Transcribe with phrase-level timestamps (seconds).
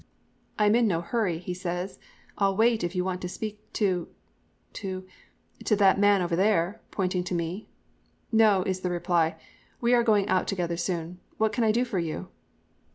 [0.57, 1.99] "'I am in no hurry,' he says.
[2.39, 4.07] 'I'll wait if you want to speak to
[4.73, 5.05] to
[5.63, 7.69] to that man over there,' pointing to me.
[8.31, 9.35] "'No,' is the reply.
[9.79, 11.19] 'We are going out together soon.
[11.37, 12.29] What can I do for you?'